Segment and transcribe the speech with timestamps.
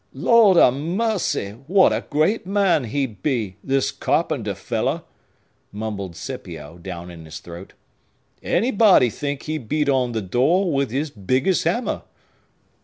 [0.13, 5.05] "Lord a mercy, what a great man he be, this carpenter fellow!"
[5.71, 7.73] mumbled Scipio, down in his throat.
[8.41, 12.01] "Anybody think he beat on the door with his biggest hammer!"